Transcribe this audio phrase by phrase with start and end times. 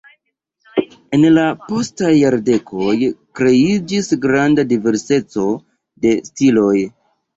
[1.17, 2.95] En la postaj jardekoj
[3.41, 5.47] kreiĝis granda diverseco
[6.07, 6.75] de stiloj.